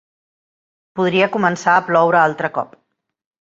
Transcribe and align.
Podria 1.01 1.29
començar 1.37 1.77
a 1.77 1.87
ploure 1.91 2.23
altre 2.25 2.55
cop. 2.59 2.77